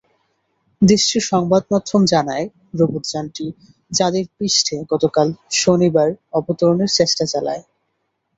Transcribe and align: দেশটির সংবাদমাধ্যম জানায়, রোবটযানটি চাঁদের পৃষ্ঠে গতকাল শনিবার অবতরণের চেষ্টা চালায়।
দেশটির 0.81 1.23
সংবাদমাধ্যম 1.31 2.01
জানায়, 2.13 2.45
রোবটযানটি 2.79 3.45
চাঁদের 3.91 4.25
পৃষ্ঠে 4.35 4.75
গতকাল 4.91 5.27
শনিবার 5.59 6.09
অবতরণের 6.33 6.91
চেষ্টা 6.97 7.23
চালায়। 7.25 7.63